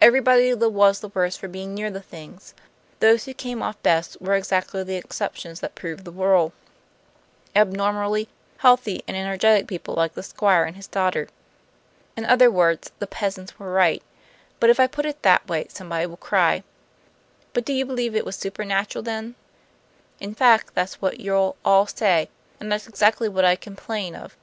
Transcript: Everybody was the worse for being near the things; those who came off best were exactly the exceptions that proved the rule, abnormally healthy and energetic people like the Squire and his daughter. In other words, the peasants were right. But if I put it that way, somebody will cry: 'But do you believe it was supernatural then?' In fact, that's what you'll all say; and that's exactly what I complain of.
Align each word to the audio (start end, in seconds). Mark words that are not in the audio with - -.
Everybody 0.00 0.54
was 0.54 1.00
the 1.00 1.08
worse 1.08 1.36
for 1.36 1.48
being 1.48 1.74
near 1.74 1.90
the 1.90 2.00
things; 2.00 2.54
those 3.00 3.24
who 3.24 3.34
came 3.34 3.64
off 3.64 3.82
best 3.82 4.16
were 4.22 4.34
exactly 4.36 4.84
the 4.84 4.94
exceptions 4.94 5.58
that 5.58 5.74
proved 5.74 6.04
the 6.04 6.12
rule, 6.12 6.52
abnormally 7.56 8.28
healthy 8.58 9.02
and 9.08 9.16
energetic 9.16 9.66
people 9.66 9.92
like 9.94 10.14
the 10.14 10.22
Squire 10.22 10.62
and 10.62 10.76
his 10.76 10.86
daughter. 10.86 11.26
In 12.16 12.24
other 12.24 12.48
words, 12.48 12.92
the 13.00 13.08
peasants 13.08 13.58
were 13.58 13.72
right. 13.72 14.04
But 14.60 14.70
if 14.70 14.78
I 14.78 14.86
put 14.86 15.04
it 15.04 15.22
that 15.22 15.48
way, 15.48 15.66
somebody 15.68 16.06
will 16.06 16.16
cry: 16.16 16.62
'But 17.52 17.64
do 17.64 17.72
you 17.72 17.84
believe 17.84 18.14
it 18.14 18.24
was 18.24 18.36
supernatural 18.36 19.02
then?' 19.02 19.34
In 20.20 20.32
fact, 20.32 20.76
that's 20.76 21.02
what 21.02 21.18
you'll 21.18 21.56
all 21.64 21.88
say; 21.88 22.30
and 22.60 22.70
that's 22.70 22.86
exactly 22.86 23.28
what 23.28 23.44
I 23.44 23.56
complain 23.56 24.14
of. 24.14 24.36